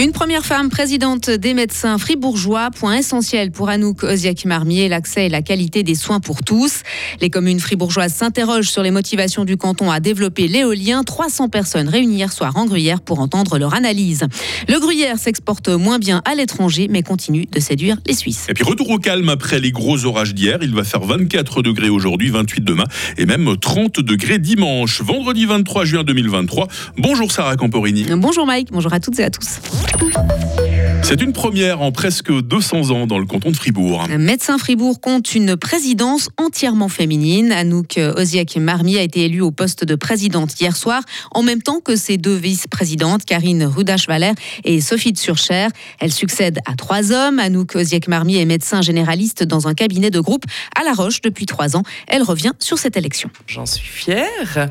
Une 0.00 0.12
première 0.12 0.46
femme 0.46 0.70
présidente 0.70 1.28
des 1.28 1.52
médecins 1.52 1.98
fribourgeois, 1.98 2.70
point 2.70 2.94
essentiel 2.94 3.50
pour 3.50 3.68
Anouk 3.68 4.02
Oziak-Marmier, 4.02 4.88
l'accès 4.88 5.26
et 5.26 5.28
la 5.28 5.42
qualité 5.42 5.82
des 5.82 5.94
soins 5.94 6.20
pour 6.20 6.42
tous. 6.42 6.80
Les 7.20 7.28
communes 7.28 7.60
fribourgeoises 7.60 8.14
s'interrogent 8.14 8.70
sur 8.70 8.82
les 8.82 8.92
motivations 8.92 9.44
du 9.44 9.58
canton 9.58 9.90
à 9.90 10.00
développer 10.00 10.48
l'éolien. 10.48 11.02
300 11.02 11.50
personnes 11.50 11.90
réunies 11.90 12.14
hier 12.14 12.32
soir 12.32 12.56
en 12.56 12.64
Gruyère 12.64 13.02
pour 13.02 13.20
entendre 13.20 13.58
leur 13.58 13.74
analyse. 13.74 14.24
Le 14.68 14.80
Gruyère 14.80 15.18
s'exporte 15.18 15.68
moins 15.68 15.98
bien 15.98 16.22
à 16.24 16.34
l'étranger, 16.34 16.86
mais 16.88 17.02
continue 17.02 17.44
de 17.44 17.60
séduire 17.60 17.98
les 18.06 18.14
Suisses. 18.14 18.46
Et 18.48 18.54
puis 18.54 18.64
retour 18.64 18.88
au 18.88 18.98
calme 18.98 19.28
après 19.28 19.60
les 19.60 19.70
gros 19.70 20.06
orages 20.06 20.34
d'hier. 20.34 20.60
Il 20.62 20.74
va 20.74 20.84
faire 20.84 21.02
24 21.02 21.60
degrés 21.60 21.90
aujourd'hui, 21.90 22.30
28 22.30 22.64
demain 22.64 22.84
et 23.18 23.26
même 23.26 23.54
30 23.54 24.00
degrés 24.00 24.38
dimanche. 24.38 25.02
Vendredi 25.02 25.44
23 25.44 25.84
juin 25.84 26.04
2023. 26.04 26.68
Bonjour 26.96 27.30
Sarah 27.30 27.56
Camporini. 27.56 28.06
Bonjour 28.16 28.46
Mike, 28.46 28.68
bonjour 28.72 28.94
à 28.94 29.00
toutes 29.00 29.18
et 29.18 29.24
à 29.24 29.30
tous. 29.30 29.60
Thank 29.92 30.58
you. 30.58 30.59
C'est 31.02 31.22
une 31.22 31.32
première 31.32 31.80
en 31.82 31.90
presque 31.90 32.30
200 32.30 32.90
ans 32.90 33.06
dans 33.06 33.18
le 33.18 33.26
canton 33.26 33.50
de 33.50 33.56
Fribourg. 33.56 34.06
Médecin 34.16 34.58
Fribourg 34.58 35.00
compte 35.00 35.34
une 35.34 35.56
présidence 35.56 36.28
entièrement 36.36 36.88
féminine. 36.88 37.50
Anouk 37.50 37.98
Oziak-Marmi 37.98 38.96
a 38.96 39.02
été 39.02 39.24
élue 39.24 39.40
au 39.40 39.50
poste 39.50 39.84
de 39.84 39.96
présidente 39.96 40.60
hier 40.60 40.76
soir, 40.76 41.02
en 41.32 41.42
même 41.42 41.62
temps 41.62 41.80
que 41.80 41.96
ses 41.96 42.16
deux 42.16 42.36
vice-présidentes, 42.36 43.24
Karine 43.24 43.64
Rudasch-Valer 43.64 44.32
et 44.64 44.80
Sophie 44.80 45.12
de 45.12 45.18
Surcher. 45.18 45.66
Elle 45.98 46.12
succède 46.12 46.60
à 46.66 46.76
trois 46.76 47.10
hommes. 47.10 47.40
Anouk 47.40 47.74
Oziak-Marmi 47.74 48.36
est 48.36 48.44
médecin 48.44 48.80
généraliste 48.80 49.42
dans 49.42 49.66
un 49.66 49.74
cabinet 49.74 50.10
de 50.10 50.20
groupe 50.20 50.44
à 50.78 50.84
La 50.84 50.92
Roche 50.92 51.22
depuis 51.22 51.46
trois 51.46 51.76
ans. 51.76 51.82
Elle 52.06 52.22
revient 52.22 52.52
sur 52.60 52.78
cette 52.78 52.96
élection. 52.96 53.30
J'en 53.48 53.66
suis 53.66 53.88
fière. 53.88 54.68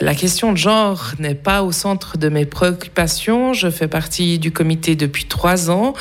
La 0.00 0.14
question 0.14 0.52
de 0.52 0.58
genre 0.58 1.12
n'est 1.18 1.34
pas 1.34 1.62
au 1.64 1.72
centre 1.72 2.18
de 2.18 2.28
mes 2.28 2.44
préoccupations. 2.44 3.52
Je 3.52 3.70
fais 3.70 3.88
partie 3.88 4.38
du 4.38 4.52
comité 4.52 4.94
depuis 4.94 5.24
trois 5.24 5.52
ans 5.60 5.61
ans. 5.70 5.94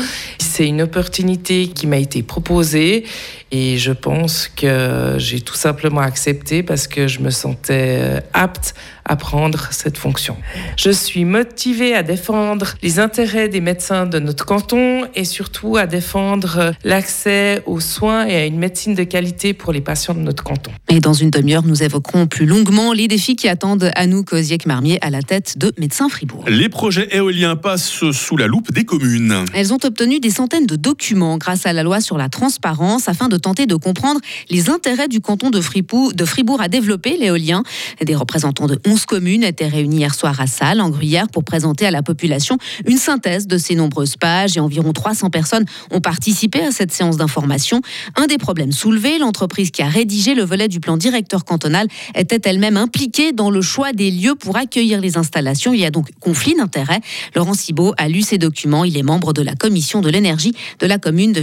C'est 0.53 0.67
une 0.67 0.81
opportunité 0.81 1.67
qui 1.67 1.87
m'a 1.87 1.97
été 1.97 2.23
proposée 2.23 3.05
et 3.53 3.77
je 3.77 3.93
pense 3.93 4.49
que 4.49 5.15
j'ai 5.17 5.39
tout 5.39 5.55
simplement 5.55 6.01
accepté 6.01 6.61
parce 6.61 6.87
que 6.87 7.07
je 7.07 7.21
me 7.21 7.29
sentais 7.29 7.99
euh, 8.01 8.19
apte 8.33 8.73
à 9.05 9.15
prendre 9.15 9.67
cette 9.71 9.97
fonction. 9.97 10.37
Je 10.77 10.89
suis 10.89 11.25
motivée 11.25 11.95
à 11.95 12.03
défendre 12.03 12.75
les 12.81 12.99
intérêts 12.99 13.49
des 13.49 13.61
médecins 13.61 14.05
de 14.05 14.19
notre 14.19 14.45
canton 14.45 15.07
et 15.15 15.25
surtout 15.25 15.77
à 15.77 15.87
défendre 15.87 16.73
l'accès 16.83 17.63
aux 17.65 17.79
soins 17.79 18.25
et 18.25 18.35
à 18.35 18.45
une 18.45 18.59
médecine 18.59 18.93
de 18.93 19.03
qualité 19.03 19.53
pour 19.53 19.73
les 19.73 19.81
patients 19.81 20.13
de 20.13 20.19
notre 20.19 20.43
canton. 20.43 20.71
Et 20.89 20.99
dans 20.99 21.13
une 21.13 21.29
demi-heure, 21.29 21.65
nous 21.65 21.83
évoquerons 21.83 22.27
plus 22.27 22.45
longuement 22.45 22.93
les 22.93 23.07
défis 23.07 23.35
qui 23.35 23.47
attendent 23.47 23.91
Anouk 23.95 24.33
Oziek-Marmier 24.33 24.99
à 25.01 25.09
la 25.09 25.23
tête 25.23 25.57
de 25.57 25.73
Médecins 25.77 26.09
Fribourg. 26.09 26.45
Les 26.47 26.69
projets 26.69 27.07
éoliens 27.15 27.55
passent 27.55 28.11
sous 28.11 28.37
la 28.37 28.47
loupe 28.47 28.71
des 28.71 28.85
communes. 28.85 29.45
Elles 29.53 29.73
ont 29.73 29.79
obtenu 29.83 30.19
des 30.19 30.40
centaines 30.41 30.65
de 30.65 30.75
documents 30.75 31.37
grâce 31.37 31.67
à 31.67 31.73
la 31.73 31.83
loi 31.83 32.01
sur 32.01 32.17
la 32.17 32.27
transparence 32.27 33.07
afin 33.07 33.27
de 33.27 33.37
tenter 33.37 33.67
de 33.67 33.75
comprendre 33.75 34.19
les 34.49 34.71
intérêts 34.71 35.07
du 35.07 35.21
canton 35.21 35.51
de 35.51 35.61
Fribourg, 35.61 36.13
de 36.13 36.25
Fribourg 36.25 36.59
à 36.61 36.67
développer 36.67 37.15
l'éolien. 37.15 37.61
Des 38.03 38.15
représentants 38.15 38.65
de 38.65 38.79
11 38.83 39.05
communes 39.05 39.43
étaient 39.43 39.67
réunis 39.67 39.97
hier 39.97 40.15
soir 40.15 40.41
à 40.41 40.47
Salles, 40.47 40.81
en 40.81 40.89
Gruyère, 40.89 41.27
pour 41.27 41.43
présenter 41.43 41.85
à 41.85 41.91
la 41.91 42.01
population 42.01 42.57
une 42.87 42.97
synthèse 42.97 43.45
de 43.45 43.59
ces 43.59 43.75
nombreuses 43.75 44.17
pages 44.17 44.57
et 44.57 44.59
environ 44.59 44.93
300 44.93 45.29
personnes 45.29 45.65
ont 45.91 46.01
participé 46.01 46.61
à 46.61 46.71
cette 46.71 46.91
séance 46.91 47.17
d'information. 47.17 47.83
Un 48.15 48.25
des 48.25 48.39
problèmes 48.39 48.71
soulevés, 48.71 49.19
l'entreprise 49.19 49.69
qui 49.69 49.83
a 49.83 49.89
rédigé 49.89 50.33
le 50.33 50.41
volet 50.41 50.67
du 50.67 50.79
plan 50.79 50.97
directeur 50.97 51.45
cantonal 51.45 51.87
était 52.15 52.41
elle-même 52.45 52.77
impliquée 52.77 53.31
dans 53.31 53.51
le 53.51 53.61
choix 53.61 53.93
des 53.93 54.09
lieux 54.09 54.33
pour 54.33 54.57
accueillir 54.57 55.01
les 55.01 55.19
installations. 55.19 55.75
Il 55.75 55.81
y 55.81 55.85
a 55.85 55.91
donc 55.91 56.09
conflit 56.19 56.55
d'intérêts. 56.55 57.01
Laurent 57.35 57.53
Cibot 57.53 57.93
a 57.97 58.09
lu 58.09 58.23
ces 58.23 58.39
documents. 58.39 58.85
Il 58.85 58.97
est 58.97 59.03
membre 59.03 59.33
de 59.33 59.43
la 59.43 59.53
commission 59.53 60.01
de 60.01 60.09
l'énergie 60.09 60.30
de 60.79 60.87
la 60.87 60.97
commune 60.97 61.33
de 61.33 61.41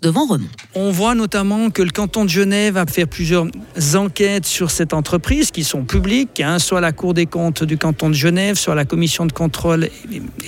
devant 0.00 0.26
Remont. 0.26 0.46
On 0.74 0.90
voit 0.90 1.14
notamment 1.14 1.70
que 1.70 1.82
le 1.82 1.90
canton 1.90 2.24
de 2.24 2.30
Genève 2.30 2.76
a 2.76 2.86
fait 2.86 3.06
plusieurs 3.06 3.46
enquêtes 3.94 4.46
sur 4.46 4.70
cette 4.70 4.92
entreprise 4.92 5.50
qui 5.50 5.64
sont 5.64 5.84
publiques, 5.84 6.40
hein, 6.40 6.58
soit 6.58 6.80
la 6.80 6.92
Cour 6.92 7.14
des 7.14 7.26
comptes 7.26 7.64
du 7.64 7.76
canton 7.76 8.08
de 8.08 8.14
Genève, 8.14 8.56
soit 8.56 8.74
la 8.74 8.84
commission 8.84 9.26
de 9.26 9.32
contrôle 9.32 9.88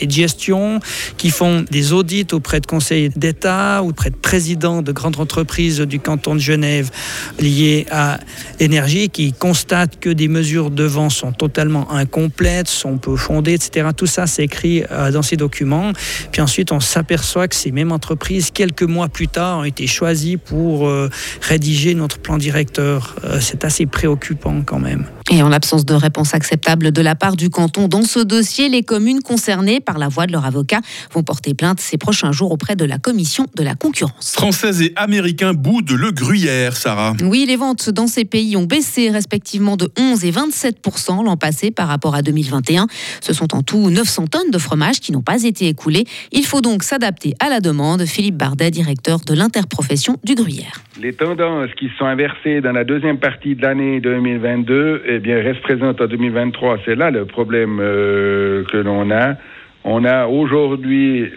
et 0.01 0.07
de 0.07 0.13
gestion, 0.13 0.81
qui 1.17 1.31
font 1.31 1.65
des 1.71 1.93
audits 1.93 2.27
auprès 2.33 2.61
de 2.61 2.67
conseils 2.67 3.11
d'État 3.17 3.83
auprès 3.83 4.11
de 4.11 4.17
présidents 4.17 4.83
de 4.83 4.93
grandes 4.93 5.19
entreprises 5.19 5.81
du 5.81 5.99
canton 5.99 6.35
de 6.35 6.41
Genève 6.41 6.91
liées 7.39 7.87
à 7.91 8.19
l'énergie, 8.61 9.09
qui 9.09 9.33
constatent 9.33 9.99
que 9.99 10.11
des 10.11 10.29
mesures 10.29 10.71
de 10.71 10.85
vent 10.85 11.11
sont 11.11 11.33
totalement 11.33 11.91
incomplètes, 11.91 12.69
sont 12.69 12.99
peu 12.99 13.17
fondées, 13.17 13.55
etc. 13.55 13.89
Tout 13.97 14.07
ça, 14.07 14.27
c'est 14.27 14.45
écrit 14.45 14.85
euh, 14.91 15.11
dans 15.11 15.23
ces 15.23 15.37
documents. 15.37 15.93
Puis 16.31 16.43
ensuite, 16.43 16.73
on 16.73 16.81
s'aperçoit 16.81 17.49
que 17.49 17.55
ces 17.73 17.75
mêmes 17.75 17.93
entreprises, 17.93 18.51
quelques 18.51 18.83
mois 18.83 19.09
plus 19.09 19.29
tard, 19.29 19.61
ont 19.61 19.65
été 19.65 19.87
choisies 19.87 20.37
pour 20.37 20.87
euh, 20.87 21.09
rédiger 21.41 21.95
notre 21.95 22.19
plan 22.19 22.37
directeur. 22.37 23.17
Euh, 23.25 23.39
c'est 23.41 23.65
assez 23.65 23.87
préoccupant 23.87 24.61
quand 24.65 24.79
même. 24.79 25.07
Et 25.35 25.43
en 25.43 25.49
l'absence 25.49 25.87
de 25.87 25.95
réponse 25.95 26.35
acceptable 26.35 26.93
de 26.93 27.01
la 27.01 27.15
part 27.15 27.37
du 27.37 27.49
canton 27.49 27.89
dans 27.89 28.03
ce 28.03 28.19
dossier, 28.19 28.69
les 28.69 28.83
communes 28.83 29.23
concernées, 29.23 29.81
par 29.81 29.97
la 29.97 30.09
voix 30.09 30.27
de 30.27 30.33
leur 30.33 30.45
avocat, 30.45 30.83
vont 31.15 31.23
porter 31.23 31.55
plainte 31.55 31.81
ces 31.81 31.97
prochains 31.97 32.33
jours 32.33 32.53
auprès 32.53 32.77
de 32.77 32.85
la 32.85 32.99
commission 32.99 33.47
de 33.57 33.63
la 33.63 33.75
concurrence. 33.75 34.33
Français 34.33 34.85
et 34.85 34.93
Américains 34.95 35.55
boudent 35.55 35.95
le 35.95 36.11
gruyère, 36.11 36.77
Sarah. 36.77 37.15
Oui, 37.23 37.47
les 37.49 37.57
ventes 37.57 37.89
dans 37.89 38.09
ces 38.09 38.27
pays 38.27 38.59
ont 38.59 38.65
baissé 38.65 39.09
respectivement 39.09 39.79
de 39.79 39.91
11 39.99 40.23
et 40.23 40.31
27 40.31 40.87
l'an 41.25 41.39
passé 41.39 41.71
par 41.71 41.89
rapport 41.89 42.15
à 42.15 42.21
2021. 42.21 42.87
Ce 43.23 43.33
sont 43.33 43.55
en 43.55 43.63
tout 43.63 43.89
900 43.89 44.27
tonnes 44.27 44.51
de 44.51 44.59
fromage 44.59 45.01
qui 45.01 45.13
n'ont 45.13 45.23
pas 45.23 45.45
été 45.45 45.67
écoulées. 45.67 46.05
Il 46.33 46.45
faut 46.45 46.61
donc 46.61 46.83
s'adapter 46.83 47.35
à 47.41 47.49
la 47.49 47.61
demande. 47.61 48.05
Philippe 48.05 48.37
Bardet, 48.37 48.71
directeur 48.71 49.21
de 49.21 49.33
l'interprofession 49.33 50.19
du 50.25 50.35
gruyère. 50.35 50.83
Les 51.03 51.15
tendances 51.15 51.75
qui 51.75 51.91
sont 51.99 52.05
inversées 52.05 52.61
dans 52.61 52.71
la 52.71 52.85
deuxième 52.85 53.19
partie 53.19 53.57
de 53.57 53.63
l'année 53.63 53.99
2022 53.99 55.03
eh 55.05 55.19
bien, 55.19 55.43
restent 55.43 55.63
présentes 55.63 56.01
en 56.01 56.07
2023. 56.07 56.79
C'est 56.85 56.95
là 56.95 57.11
le 57.11 57.25
problème 57.25 57.81
euh, 57.81 58.63
que 58.71 58.77
l'on 58.77 59.11
a. 59.11 59.35
On 59.83 60.05
a 60.05 60.29
aujourd'hui 60.29 61.29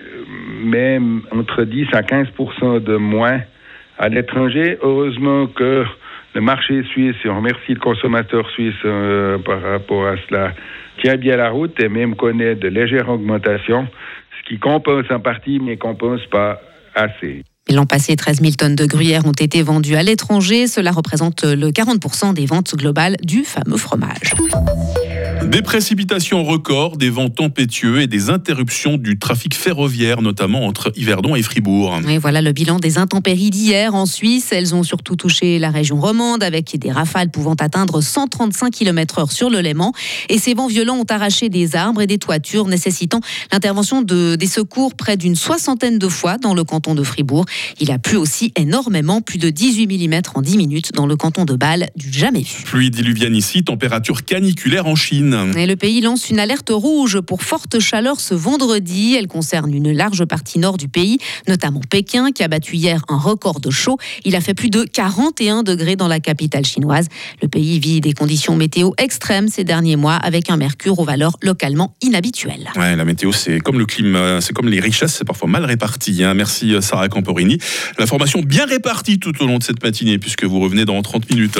même 0.63 1.23
entre 1.31 1.63
10 1.63 1.87
à 1.93 2.03
15 2.03 2.27
de 2.83 2.95
moins 2.97 3.41
à 3.97 4.07
l'étranger. 4.07 4.77
Heureusement 4.83 5.47
que 5.47 5.83
le 6.35 6.41
marché 6.41 6.83
suisse, 6.83 7.15
et 7.25 7.29
on 7.29 7.37
remercie 7.37 7.73
le 7.73 7.79
consommateur 7.79 8.47
suisse 8.51 8.75
euh, 8.85 9.39
par 9.39 9.63
rapport 9.63 10.05
à 10.05 10.15
cela, 10.29 10.53
tient 11.01 11.15
bien 11.15 11.37
la 11.37 11.49
route 11.49 11.81
et 11.83 11.89
même 11.89 12.15
connaît 12.15 12.53
de 12.53 12.67
légères 12.67 13.09
augmentations, 13.09 13.87
ce 14.37 14.47
qui 14.47 14.59
compense 14.59 15.09
en 15.09 15.19
partie, 15.19 15.59
mais 15.59 15.77
compense 15.77 16.23
pas 16.27 16.61
assez. 16.93 17.41
L'an 17.69 17.85
passé, 17.85 18.15
13 18.15 18.41
000 18.41 18.53
tonnes 18.53 18.75
de 18.75 18.85
gruyère 18.85 19.25
ont 19.25 19.31
été 19.31 19.63
vendues 19.63 19.95
à 19.95 20.03
l'étranger. 20.03 20.67
Cela 20.67 20.91
représente 20.91 21.43
le 21.43 21.71
40% 21.71 22.33
des 22.33 22.45
ventes 22.45 22.75
globales 22.75 23.17
du 23.23 23.43
fameux 23.43 23.77
fromage. 23.77 24.35
Des 25.45 25.61
précipitations 25.61 26.43
records, 26.43 26.97
des 26.97 27.09
vents 27.09 27.29
tempétueux 27.29 28.01
et 28.01 28.07
des 28.07 28.29
interruptions 28.29 28.97
du 28.97 29.19
trafic 29.19 29.53
ferroviaire, 29.53 30.21
notamment 30.21 30.65
entre 30.65 30.91
Yverdon 30.95 31.35
et 31.35 31.43
Fribourg. 31.43 31.99
Et 32.09 32.17
voilà 32.17 32.41
le 32.41 32.51
bilan 32.51 32.79
des 32.79 32.97
intempéries 32.97 33.51
d'hier 33.51 33.93
en 33.93 34.07
Suisse. 34.07 34.51
Elles 34.51 34.73
ont 34.73 34.83
surtout 34.83 35.15
touché 35.15 35.59
la 35.59 35.69
région 35.69 35.99
romande 36.01 36.43
avec 36.43 36.77
des 36.77 36.91
rafales 36.91 37.29
pouvant 37.29 37.53
atteindre 37.53 38.01
135 38.01 38.71
km/h 38.71 39.31
sur 39.31 39.49
le 39.49 39.59
Léman. 39.59 39.93
Et 40.29 40.39
ces 40.39 40.55
vents 40.55 40.67
violents 40.67 40.97
ont 40.97 41.05
arraché 41.07 41.49
des 41.49 41.75
arbres 41.75 42.01
et 42.01 42.07
des 42.07 42.17
toitures, 42.17 42.67
nécessitant 42.67 43.21
l'intervention 43.51 44.01
de, 44.01 44.35
des 44.35 44.47
secours 44.47 44.95
près 44.95 45.15
d'une 45.15 45.35
soixantaine 45.35 45.99
de 45.99 46.07
fois 46.07 46.37
dans 46.37 46.55
le 46.55 46.63
canton 46.63 46.95
de 46.95 47.03
Fribourg. 47.03 47.45
Il 47.79 47.91
a 47.91 47.99
plu 47.99 48.17
aussi 48.17 48.51
énormément, 48.55 49.21
plus 49.21 49.37
de 49.37 49.51
18 49.51 49.87
mm 49.87 50.21
en 50.33 50.41
10 50.41 50.57
minutes 50.57 50.91
dans 50.93 51.05
le 51.05 51.15
canton 51.15 51.45
de 51.45 51.55
Bâle, 51.55 51.89
du 51.95 52.11
jamais 52.11 52.41
vu. 52.41 52.63
Pluie 52.65 52.89
diluvienne 52.89 53.35
ici, 53.35 53.63
température 53.63 54.25
caniculaire 54.25 54.87
en 54.87 54.95
Chine. 54.95 55.34
Et 55.55 55.65
le 55.65 55.75
pays 55.75 56.01
lance 56.01 56.29
une 56.29 56.39
alerte 56.39 56.71
rouge 56.71 57.19
pour 57.21 57.43
forte 57.43 57.79
chaleur 57.79 58.19
ce 58.19 58.33
vendredi. 58.33 59.15
Elle 59.17 59.27
concerne 59.27 59.73
une 59.73 59.91
large 59.91 60.25
partie 60.25 60.59
nord 60.59 60.77
du 60.77 60.87
pays, 60.87 61.17
notamment 61.47 61.81
Pékin, 61.89 62.31
qui 62.31 62.43
a 62.43 62.47
battu 62.47 62.75
hier 62.75 63.01
un 63.09 63.17
record 63.17 63.59
de 63.59 63.69
chaud. 63.69 63.97
Il 64.23 64.35
a 64.35 64.41
fait 64.41 64.53
plus 64.53 64.69
de 64.69 64.83
41 64.83 65.63
degrés 65.63 65.95
dans 65.95 66.07
la 66.07 66.19
capitale 66.19 66.65
chinoise. 66.65 67.07
Le 67.41 67.47
pays 67.47 67.79
vit 67.79 68.01
des 68.01 68.13
conditions 68.13 68.55
météo 68.55 68.91
extrêmes 68.97 69.47
ces 69.47 69.63
derniers 69.63 69.95
mois, 69.95 70.15
avec 70.15 70.49
un 70.49 70.57
mercure 70.57 70.99
aux 70.99 71.05
valeurs 71.05 71.37
localement 71.41 71.95
inhabituelles. 72.01 72.69
Ouais, 72.75 72.95
la 72.95 73.05
météo, 73.05 73.31
c'est 73.31 73.59
comme 73.59 73.79
le 73.79 73.85
climat, 73.85 74.41
c'est 74.41 74.53
comme 74.53 74.69
les 74.69 74.79
richesses, 74.79 75.15
c'est 75.15 75.25
parfois 75.25 75.49
mal 75.49 75.65
réparti. 75.65 76.23
Hein. 76.23 76.33
Merci 76.33 76.73
Sarah 76.81 77.09
Camporini. 77.09 77.57
L'information 77.99 78.41
bien 78.41 78.65
répartie 78.65 79.19
tout 79.19 79.33
au 79.41 79.47
long 79.47 79.57
de 79.57 79.63
cette 79.63 79.83
matinée, 79.83 80.17
puisque 80.17 80.43
vous 80.43 80.59
revenez 80.59 80.85
dans 80.85 81.01
30 81.01 81.29
minutes. 81.29 81.59